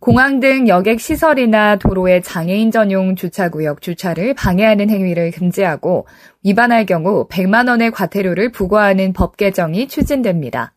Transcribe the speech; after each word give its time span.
공항 0.00 0.40
등 0.40 0.66
여객 0.66 0.98
시설이나 0.98 1.76
도로의 1.76 2.22
장애인 2.22 2.70
전용 2.70 3.16
주차구역 3.16 3.82
주차를 3.82 4.32
방해하는 4.32 4.88
행위를 4.88 5.30
금지하고 5.30 6.06
위반할 6.42 6.86
경우 6.86 7.28
100만 7.28 7.68
원의 7.68 7.90
과태료를 7.90 8.50
부과하는 8.50 9.12
법 9.12 9.36
개정이 9.36 9.88
추진됩니다. 9.88 10.72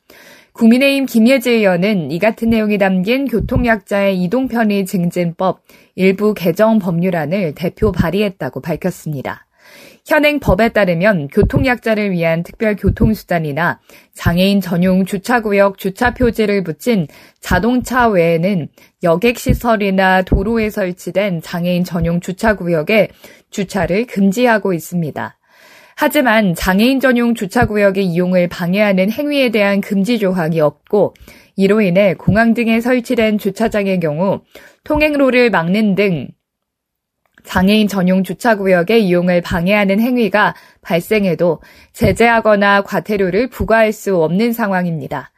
국민의힘 0.52 1.05
김예지 1.05 1.52
의원은 1.52 2.12
이 2.12 2.20
같은 2.20 2.49
내용이 2.49 2.77
담긴 2.77 3.26
교통약자의 3.26 4.22
이동편의 4.23 4.86
증진법 4.86 5.62
일부 5.96 6.34
개정 6.34 6.80
법률안을 6.80 7.55
대표 7.55 7.94
발의했다고 7.94 8.60
밝혔습니다. 8.60 9.48
현행 10.05 10.39
법에 10.39 10.70
따르면 10.70 11.30
교통약자를 11.30 12.12
위한 12.12 12.43
특별 12.43 12.75
교통수단이나 12.75 13.80
장애인 14.13 14.59
전용 14.59 15.05
주차구역 15.05 15.77
주차 15.77 16.13
표지를 16.13 16.63
붙인 16.63 17.07
자동차 17.39 18.09
외에는 18.09 18.67
여객시설이나 19.02 20.23
도로에 20.23 20.70
설치된 20.70 21.41
장애인 21.41 21.85
전용 21.85 22.20
주차구역에 22.20 23.09
주차를 23.49 24.05
금지하고 24.07 24.73
있습니다. 24.73 25.38
하지만 25.95 26.54
장애인 26.54 26.99
전용 26.99 27.34
주차구역의 27.34 28.05
이용을 28.05 28.49
방해하는 28.49 29.10
행위에 29.10 29.51
대한 29.51 29.79
금지 29.79 30.20
조항이 30.20 30.60
없고 30.60 31.13
이로 31.55 31.79
인해 31.82 32.13
공항 32.15 32.54
등에 32.54 32.82
설치된 32.82 33.38
주차장의 33.38 34.01
경우 34.01 34.41
통행로를 34.84 35.49
막는 35.49 35.95
등 35.95 36.27
장애인 37.44 37.88
전용 37.88 38.24
주차구역의 38.24 39.05
이용을 39.05 39.41
방해하는 39.41 39.99
행위가 39.99 40.55
발생해도 40.82 41.62
제재하거나 41.94 42.84
과태료를 42.84 43.48
부과할 43.50 43.91
수 43.91 44.22
없는 44.22 44.54
상황입니다. 44.54 45.32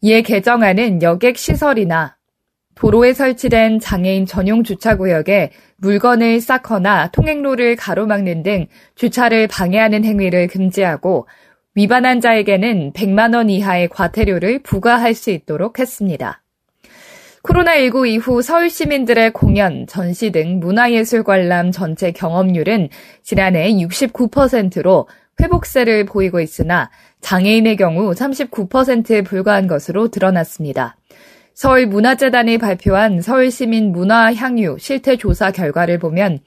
이에 0.00 0.22
개정안은 0.22 1.02
여객 1.02 1.38
시설이나 1.38 2.16
도로에 2.74 3.12
설치된 3.12 3.80
장애인 3.80 4.26
전용 4.26 4.64
주차구역에 4.64 5.50
물건을 5.76 6.40
쌓거나 6.40 7.08
통행로를 7.12 7.76
가로막는 7.76 8.42
등 8.42 8.66
주차를 8.96 9.48
방해하는 9.48 10.04
행위를 10.04 10.48
금지하고 10.48 11.26
위반한 11.74 12.20
자에게는 12.20 12.92
100만 12.92 13.34
원 13.34 13.50
이하의 13.50 13.88
과태료를 13.88 14.60
부과할 14.60 15.14
수 15.14 15.30
있도록 15.30 15.78
했습니다. 15.78 16.43
코로나19 17.44 18.08
이후 18.08 18.40
서울 18.40 18.70
시민들의 18.70 19.32
공연, 19.32 19.86
전시 19.86 20.32
등 20.32 20.60
문화예술 20.60 21.24
관람 21.24 21.72
전체 21.72 22.10
경험률은 22.10 22.88
지난해 23.22 23.70
69%로 23.70 25.06
회복세를 25.40 26.06
보이고 26.06 26.40
있으나 26.40 26.90
장애인의 27.20 27.76
경우 27.76 28.12
39%에 28.12 29.22
불과한 29.22 29.66
것으로 29.66 30.08
드러났습니다. 30.08 30.96
서울문화재단이 31.52 32.58
발표한 32.58 33.20
서울시민 33.20 33.92
문화향유 33.92 34.78
실태조사 34.80 35.52
결과를 35.52 35.98
보면 35.98 36.38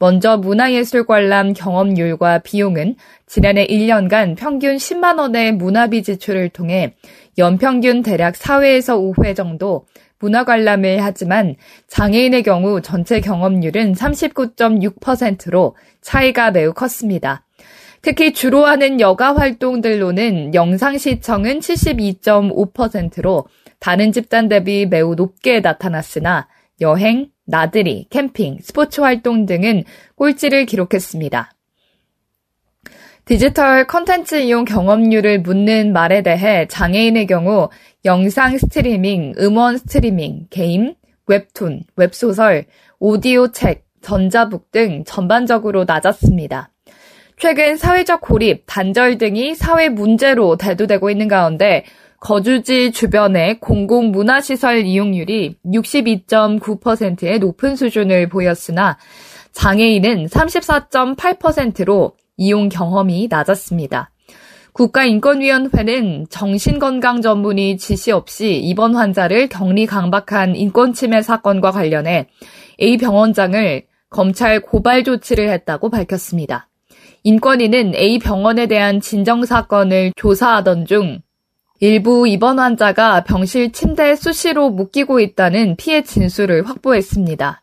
먼저 0.00 0.36
문화예술 0.36 1.06
관람 1.06 1.52
경험률과 1.52 2.38
비용은 2.40 2.96
지난해 3.26 3.66
1년간 3.66 4.36
평균 4.36 4.76
10만 4.76 5.18
원의 5.18 5.52
문화비 5.52 6.02
지출을 6.02 6.48
통해 6.48 6.94
연평균 7.38 8.02
대략 8.02 8.34
4회에서 8.34 9.14
5회 9.14 9.36
정도 9.36 9.86
문화 10.20 10.44
관람을 10.44 11.02
하지만 11.02 11.56
장애인의 11.88 12.42
경우 12.44 12.80
전체 12.80 13.20
경험률은 13.20 13.94
39.6%로 13.94 15.74
차이가 16.02 16.50
매우 16.50 16.72
컸습니다. 16.72 17.44
특히 18.02 18.32
주로 18.32 18.64
하는 18.64 19.00
여가 19.00 19.34
활동들로는 19.34 20.54
영상 20.54 20.96
시청은 20.96 21.58
72.5%로 21.60 23.46
다른 23.78 24.12
집단 24.12 24.48
대비 24.48 24.86
매우 24.86 25.14
높게 25.14 25.60
나타났으나 25.60 26.48
여행, 26.80 27.28
나들이, 27.46 28.06
캠핑, 28.10 28.58
스포츠 28.62 29.00
활동 29.00 29.44
등은 29.46 29.84
꼴찌를 30.14 30.66
기록했습니다. 30.66 31.50
디지털 33.26 33.86
컨텐츠 33.86 34.40
이용 34.40 34.64
경험률을 34.64 35.42
묻는 35.42 35.92
말에 35.92 36.22
대해 36.22 36.66
장애인의 36.66 37.26
경우 37.26 37.68
영상 38.06 38.56
스트리밍, 38.56 39.34
음원 39.38 39.76
스트리밍, 39.76 40.46
게임, 40.48 40.94
웹툰, 41.26 41.82
웹소설, 41.96 42.64
오디오 42.98 43.52
책, 43.52 43.84
전자북 44.00 44.72
등 44.72 45.04
전반적으로 45.04 45.84
낮았습니다. 45.84 46.70
최근 47.36 47.76
사회적 47.76 48.22
고립, 48.22 48.64
단절 48.66 49.18
등이 49.18 49.54
사회 49.54 49.90
문제로 49.90 50.56
대두되고 50.56 51.10
있는 51.10 51.28
가운데 51.28 51.84
거주지 52.20 52.92
주변의 52.92 53.60
공공문화시설 53.60 54.84
이용률이 54.84 55.56
62.9%의 55.64 57.38
높은 57.38 57.76
수준을 57.76 58.28
보였으나 58.28 58.98
장애인은 59.52 60.26
34.8%로 60.26 62.16
이용 62.36 62.70
경험이 62.70 63.28
낮았습니다. 63.30 64.10
국가인권위원회는 64.72 66.26
정신건강 66.30 67.22
전문의 67.22 67.76
지시 67.76 68.12
없이 68.12 68.56
입원 68.56 68.94
환자를 68.94 69.48
격리 69.48 69.86
강박한 69.86 70.56
인권침해 70.56 71.22
사건과 71.22 71.70
관련해 71.70 72.28
A 72.80 72.96
병원장을 72.96 73.82
검찰 74.08 74.60
고발 74.60 75.04
조치를 75.04 75.48
했다고 75.50 75.90
밝혔습니다. 75.90 76.68
인권위는 77.22 77.94
A 77.94 78.18
병원에 78.18 78.66
대한 78.66 79.00
진정 79.00 79.44
사건을 79.44 80.12
조사하던 80.16 80.86
중 80.86 81.20
일부 81.80 82.28
입원 82.28 82.58
환자가 82.58 83.24
병실 83.24 83.72
침대에 83.72 84.14
수시로 84.14 84.70
묶이고 84.70 85.20
있다는 85.20 85.76
피해 85.76 86.02
진술을 86.02 86.68
확보했습니다. 86.68 87.62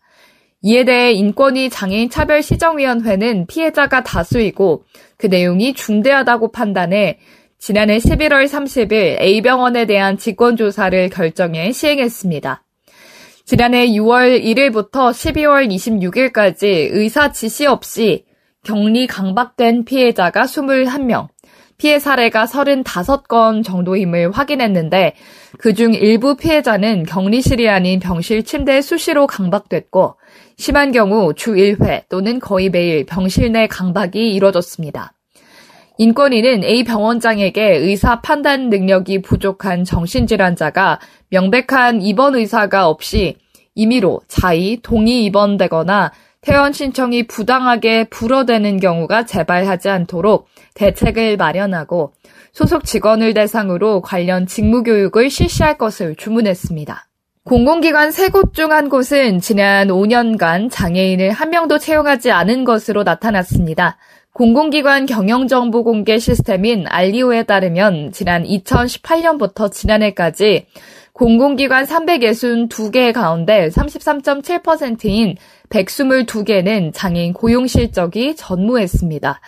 이에 0.64 0.84
대해 0.86 1.12
인권위 1.12 1.70
장애인 1.70 2.10
차별 2.10 2.42
시정위원회는 2.42 3.46
피해자가 3.48 4.04
다수이고 4.04 4.84
그 5.18 5.28
내용이 5.28 5.74
중대하다고 5.74 6.52
판단해 6.52 7.20
지난해 7.60 7.98
11월 7.98 8.48
30일 8.48 9.22
A병원에 9.22 9.86
대한 9.86 10.18
직권조사를 10.18 11.10
결정해 11.10 11.72
시행했습니다. 11.72 12.64
지난해 13.46 13.88
6월 13.88 14.44
1일부터 14.44 15.12
12월 15.12 15.70
26일까지 15.70 16.90
의사 16.92 17.32
지시 17.32 17.66
없이 17.66 18.26
격리 18.64 19.08
강박된 19.08 19.86
피해자가 19.86 20.44
21명, 20.44 21.30
피해 21.78 22.00
사례가 22.00 22.46
35건 22.46 23.64
정도임을 23.64 24.32
확인했는데 24.32 25.14
그중 25.60 25.94
일부 25.94 26.36
피해자는 26.36 27.04
격리실이 27.04 27.70
아닌 27.70 28.00
병실 28.00 28.44
침대에 28.44 28.82
수시로 28.82 29.28
강박됐고 29.28 30.16
심한 30.58 30.92
경우 30.92 31.34
주 31.36 31.54
1회 31.54 32.10
또는 32.10 32.40
거의 32.40 32.70
매일 32.70 33.06
병실 33.06 33.52
내 33.52 33.68
강박이 33.68 34.34
이뤄졌습니다. 34.34 35.14
인권위는 36.00 36.64
A 36.64 36.84
병원장에게 36.84 37.78
의사 37.78 38.22
판단 38.22 38.70
능력이 38.70 39.22
부족한 39.22 39.84
정신질환자가 39.84 41.00
명백한 41.30 42.02
입원 42.02 42.36
의사가 42.36 42.88
없이 42.88 43.36
임의로 43.76 44.22
자의, 44.28 44.80
동의 44.82 45.24
입원되거나 45.26 46.12
퇴원 46.48 46.72
신청이 46.72 47.28
부당하게 47.28 48.06
불어대는 48.06 48.80
경우가 48.80 49.26
재발하지 49.26 49.90
않도록 49.90 50.48
대책을 50.76 51.36
마련하고 51.36 52.14
소속 52.54 52.86
직원을 52.86 53.34
대상으로 53.34 54.00
관련 54.02 54.48
직무 54.48 54.82
교육을 54.82 55.30
실시할 55.30 55.78
것을 55.78 56.16
주문했습니다. 56.16 57.06
공공기관 57.44 58.12
세 58.12 58.30
곳 58.30 58.54
중 58.54 58.72
한 58.72 58.88
곳은 58.88 59.42
지난 59.42 59.90
5년간 59.90 60.72
장애인을 60.72 61.32
한 61.32 61.50
명도 61.50 61.80
채용하지 61.80 62.32
않은 62.32 62.64
것으로 62.64 63.04
나타났습니다. 63.04 63.98
공공기관 64.32 65.06
경영정보 65.06 65.84
공개 65.84 66.18
시스템인 66.18 66.86
알리오에 66.88 67.44
따르면 67.44 68.14
지난 68.14 68.46
2018년부터 68.46 69.70
지난해까지 69.70 70.68
공공기관 71.12 71.86
362개 71.86 73.12
가운데 73.12 73.70
33.7%인 73.70 75.36
122개는 75.70 76.92
장애인 76.94 77.34
고용 77.34 77.68
실적이 77.68 78.36
전무했습니다. 78.36 79.40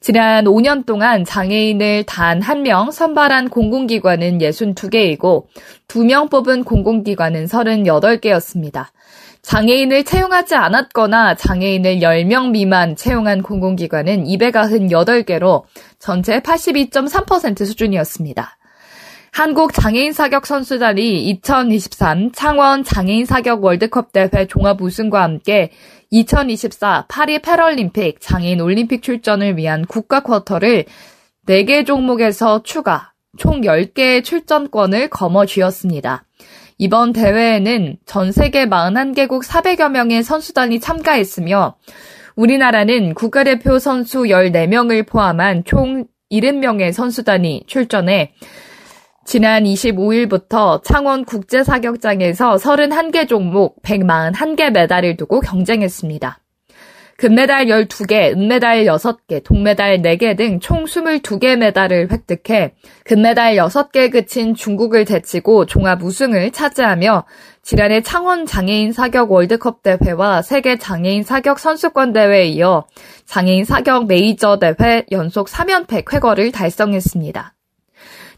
지난 0.00 0.44
5년 0.46 0.86
동안 0.86 1.24
장애인을 1.24 2.04
단 2.04 2.40
한 2.42 2.62
명 2.62 2.90
선발한 2.90 3.50
공공기관은 3.50 4.38
62개이고 4.38 5.44
2명 5.88 6.30
뽑은 6.30 6.64
공공기관은 6.64 7.44
38개였습니다. 7.44 8.86
장애인을 9.42 10.04
채용하지 10.04 10.54
않았거나 10.54 11.34
장애인을 11.34 12.00
10명 12.00 12.50
미만 12.50 12.96
채용한 12.96 13.42
공공기관은 13.42 14.24
298개로 14.24 15.64
전체 15.98 16.40
82.3% 16.40 17.64
수준이었습니다. 17.66 18.56
한국 19.40 19.72
장애인 19.72 20.12
사격 20.12 20.44
선수단이 20.44 21.30
2023 21.30 22.30
창원 22.32 22.84
장애인 22.84 23.24
사격 23.24 23.64
월드컵 23.64 24.12
대회 24.12 24.46
종합 24.46 24.82
우승과 24.82 25.22
함께 25.22 25.70
2024 26.10 27.06
파리 27.08 27.38
패럴림픽 27.38 28.20
장애인 28.20 28.60
올림픽 28.60 29.02
출전을 29.02 29.56
위한 29.56 29.86
국가 29.86 30.20
쿼터를 30.20 30.84
4개 31.48 31.86
종목에서 31.86 32.62
추가 32.64 33.12
총 33.38 33.62
10개의 33.62 34.22
출전권을 34.24 35.08
거머쥐었습니다. 35.08 36.26
이번 36.76 37.14
대회에는 37.14 37.96
전 38.04 38.32
세계 38.32 38.66
41개국 38.66 39.42
400여 39.42 39.90
명의 39.90 40.22
선수단이 40.22 40.80
참가했으며 40.80 41.76
우리나라는 42.36 43.14
국가대표 43.14 43.78
선수 43.78 44.24
14명을 44.24 45.08
포함한 45.08 45.64
총 45.64 46.04
70명의 46.30 46.92
선수단이 46.92 47.64
출전해 47.66 48.34
지난 49.24 49.64
25일부터 49.64 50.82
창원 50.82 51.24
국제사격장에서 51.24 52.56
31개 52.56 53.28
종목 53.28 53.80
141개 53.82 54.70
메달을 54.70 55.16
두고 55.16 55.40
경쟁했습니다. 55.40 56.40
금메달 57.16 57.66
12개, 57.66 58.32
은메달 58.32 58.86
6개, 58.86 59.44
동메달 59.44 59.98
4개 60.00 60.38
등 60.38 60.58
총 60.58 60.84
22개 60.84 61.54
메달을 61.54 62.08
획득해 62.10 62.72
금메달 63.04 63.56
6개 63.56 64.10
그친 64.10 64.54
중국을 64.54 65.04
제치고 65.04 65.66
종합 65.66 66.02
우승을 66.02 66.50
차지하며 66.50 67.26
지난해 67.62 68.00
창원 68.00 68.46
장애인 68.46 68.92
사격 68.92 69.30
월드컵 69.30 69.82
대회와 69.82 70.40
세계 70.40 70.78
장애인 70.78 71.22
사격 71.22 71.58
선수권 71.58 72.14
대회에 72.14 72.46
이어 72.46 72.86
장애인 73.26 73.66
사격 73.66 74.06
메이저 74.06 74.58
대회 74.58 75.04
연속 75.12 75.46
3연패 75.48 76.06
쾌거를 76.06 76.52
달성했습니다. 76.52 77.54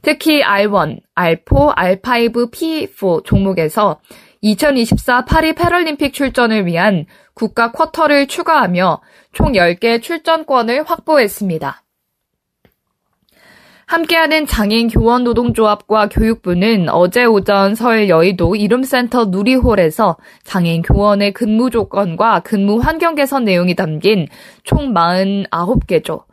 특히 0.03 0.43
R1, 0.43 1.01
R4, 1.15 1.77
R5, 2.03 2.51
P4 2.51 3.25
종목에서 3.25 4.01
2024 4.41 5.25
파리 5.25 5.55
패럴림픽 5.55 6.13
출전을 6.13 6.67
위한 6.67 7.07
국가 7.35 7.71
쿼터를 7.71 8.27
추가하며 8.27 9.01
총 9.33 9.53
10개 9.53 10.03
출전권을 10.03 10.83
확보했습니다. 10.83 11.83
함께하는 13.87 14.47
장애인 14.47 14.89
교원 14.89 15.23
노동조합과 15.23 16.09
교육부는 16.09 16.89
어제 16.89 17.25
오전 17.25 17.75
서울 17.75 18.09
여의도 18.09 18.57
이룸센터 18.57 19.27
누리홀에서 19.27 20.17
장애인 20.45 20.83
교원의 20.83 21.33
근무 21.33 21.69
조건과 21.69 22.41
근무 22.41 22.79
환경 22.79 23.15
개선 23.15 23.45
내용이 23.45 23.75
담긴 23.75 24.29
총 24.65 24.95
49개조, 24.95 26.25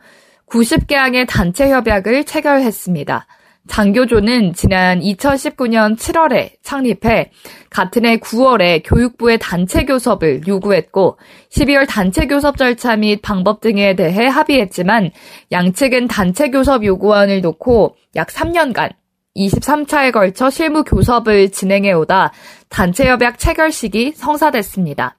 90개 0.47 0.93
항의 0.93 1.25
단체 1.25 1.69
협약을 1.69 2.23
체결했습니다. 2.23 3.27
장교조는 3.69 4.53
지난 4.53 4.99
2019년 4.99 5.95
7월에 5.95 6.53
창립해 6.63 7.31
같은 7.69 8.05
해 8.05 8.17
9월에 8.17 8.81
교육부의 8.83 9.37
단체 9.39 9.85
교섭을 9.85 10.47
요구했고 10.47 11.17
12월 11.51 11.87
단체 11.87 12.25
교섭 12.25 12.57
절차 12.57 12.95
및 12.97 13.21
방법 13.21 13.61
등에 13.61 13.95
대해 13.95 14.27
합의했지만 14.27 15.11
양측은 15.51 16.07
단체 16.07 16.49
교섭 16.49 16.83
요구안을 16.83 17.41
놓고 17.41 17.95
약 18.15 18.27
3년간 18.29 18.91
23차에 19.37 20.11
걸쳐 20.11 20.49
실무 20.49 20.83
교섭을 20.83 21.51
진행해 21.51 21.93
오다 21.93 22.33
단체 22.69 23.07
협약 23.07 23.37
체결식이 23.37 24.13
성사됐습니다. 24.15 25.18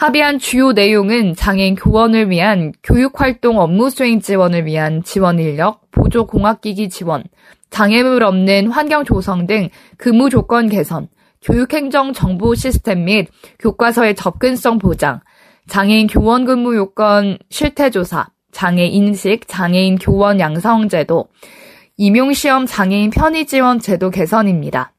합의한 0.00 0.38
주요 0.38 0.72
내용은 0.72 1.34
장애인 1.34 1.74
교원을 1.74 2.30
위한 2.30 2.72
교육활동 2.82 3.58
업무 3.58 3.90
수행 3.90 4.18
지원을 4.18 4.64
위한 4.64 5.02
지원 5.02 5.38
인력, 5.38 5.90
보조 5.90 6.26
공학기기 6.26 6.88
지원, 6.88 7.22
장애물 7.68 8.22
없는 8.22 8.70
환경 8.70 9.04
조성 9.04 9.46
등 9.46 9.68
근무 9.98 10.30
조건 10.30 10.70
개선, 10.70 11.08
교육행정 11.42 12.14
정보 12.14 12.54
시스템 12.54 13.04
및 13.04 13.28
교과서의 13.58 14.14
접근성 14.14 14.78
보장, 14.78 15.20
장애인 15.68 16.06
교원 16.06 16.46
근무 16.46 16.74
요건 16.76 17.36
실태조사, 17.50 18.28
장애 18.52 18.86
인식, 18.86 19.46
장애인 19.48 19.98
교원 19.98 20.40
양성 20.40 20.88
제도, 20.88 21.28
임용시험 21.98 22.64
장애인 22.64 23.10
편의 23.10 23.44
지원 23.44 23.78
제도 23.78 24.08
개선입니다. 24.08 24.94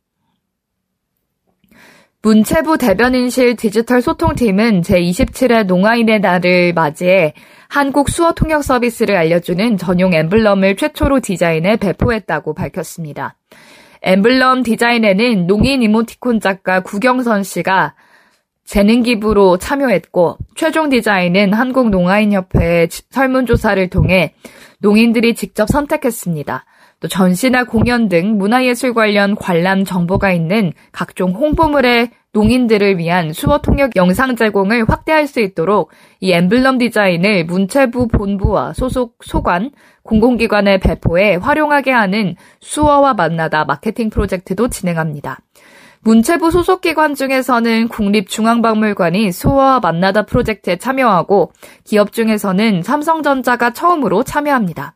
문체부 2.24 2.78
대변인실 2.78 3.56
디지털 3.56 4.00
소통팀은 4.04 4.82
제27회 4.82 5.66
농아인의 5.66 6.20
날을 6.20 6.72
맞이해 6.74 7.34
한국 7.68 8.10
수어 8.10 8.34
통역 8.34 8.64
서비스를 8.64 9.16
알려주는 9.16 9.78
전용 9.78 10.14
엠블럼을 10.14 10.76
최초로 10.76 11.22
디자인해 11.22 11.78
배포했다고 11.78 12.54
밝혔습니다. 12.54 13.38
엠블럼 14.04 14.62
디자인에는 14.62 15.48
농인 15.48 15.82
이모티콘 15.82 16.40
작가 16.40 16.82
구경선 16.82 17.42
씨가 17.42 17.96
재능 18.66 19.02
기부로 19.02 19.58
참여했고 19.58 20.38
최종 20.56 20.90
디자인은 20.90 21.54
한국 21.54 21.90
농아인협회의 21.90 22.88
설문조사를 23.10 23.90
통해 23.90 24.36
농인들이 24.78 25.34
직접 25.34 25.68
선택했습니다. 25.70 26.66
또 27.02 27.08
전시나 27.08 27.64
공연 27.64 28.10
등 28.10 28.38
문화예술 28.38 28.94
관련 28.94 29.36
관람 29.36 29.84
정보가 29.84 30.32
있는 30.32 30.72
각종 30.92 31.32
홍보물의 31.32 32.12
농인들을 32.32 33.00
위한 33.00 33.34
수어 33.34 33.58
통역 33.58 33.96
영상 33.96 34.36
제공을 34.36 34.88
확대할 34.88 35.26
수 35.28 35.42
있도록 35.42 35.92
이 36.20 36.32
엠블럼 36.32 36.78
디자인을 36.78 37.46
문체부 37.46 38.08
본부와 38.08 38.74
소속 38.74 39.18
소관, 39.26 39.72
공공기관에 40.04 40.78
배포해 40.78 41.36
활용하게 41.36 41.92
하는 41.92 42.36
수어와 42.62 43.16
만나다 43.16 43.66
마케팅 43.66 44.12
프로젝트도 44.12 44.70
진행합니다. 44.70 45.40
문체부 46.04 46.52
소속 46.52 46.82
기관 46.82 47.16
중에서는 47.16 47.88
국립중앙박물관이 47.88 49.32
수어와 49.32 49.80
만나다 49.80 50.24
프로젝트에 50.24 50.78
참여하고 50.78 51.52
기업 51.84 52.12
중에서는 52.12 52.84
삼성전자가 52.84 53.72
처음으로 53.72 54.24
참여합니다. 54.24 54.96